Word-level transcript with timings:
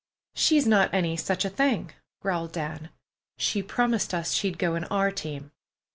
"She's 0.33 0.65
not 0.65 0.91
any 0.95 1.15
such 1.15 1.45
a 1.45 1.49
thing," 1.51 1.91
growled 2.23 2.53
Dan. 2.53 2.89
"She 3.37 3.61
promised 3.61 4.15
us 4.15 4.33
she'd 4.33 4.57
go 4.57 4.73
in 4.73 4.85
our 4.85 5.11
team." 5.11 5.51